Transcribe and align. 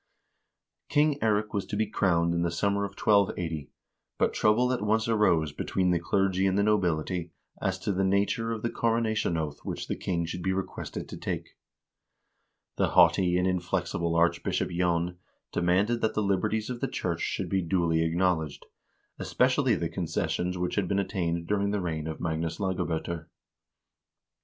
King 0.89 1.19
Eirik 1.21 1.53
was 1.53 1.63
to 1.67 1.75
be 1.75 1.85
crowned 1.85 2.33
in 2.33 2.41
the 2.41 2.49
summer 2.49 2.85
of 2.85 2.95
1280,1 2.95 3.67
but 4.17 4.33
trouble 4.33 4.73
at 4.73 4.81
once 4.81 5.07
arose 5.07 5.51
between 5.51 5.91
the 5.91 5.99
clergy 5.99 6.47
and 6.47 6.57
the 6.57 6.63
nobility 6.63 7.29
as 7.61 7.77
to 7.77 7.91
the 7.91 8.03
nature 8.03 8.51
of 8.51 8.63
the 8.63 8.71
coronation 8.71 9.37
oath 9.37 9.59
which 9.61 9.87
the 9.87 9.95
king 9.95 10.25
should 10.25 10.41
be 10.41 10.53
requested 10.53 11.07
to 11.07 11.17
take. 11.17 11.55
The 12.77 12.89
haughty 12.97 13.37
and 13.37 13.45
inflexible 13.45 14.15
Archbishop 14.15 14.69
J6n 14.69 15.17
demanded 15.51 16.01
that 16.01 16.15
the 16.15 16.23
liberties 16.23 16.71
of 16.71 16.79
the 16.81 16.87
church 16.87 17.21
should 17.21 17.47
be 17.49 17.61
duly 17.61 18.01
acknowledged; 18.03 18.65
especially 19.19 19.75
the 19.75 19.87
conces 19.87 20.29
sions 20.31 20.57
which 20.57 20.77
had 20.77 20.87
been 20.87 20.97
obtained 20.97 21.45
during 21.45 21.69
the 21.69 21.79
reign 21.79 22.07
of 22.07 22.19
Magnus 22.19 22.57
Lagab0ter. 22.57 23.27